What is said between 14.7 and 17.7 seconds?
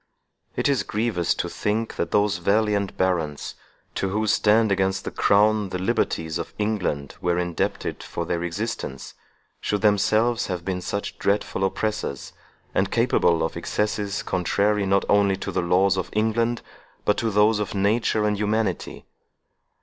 not only to the laws of England, but to those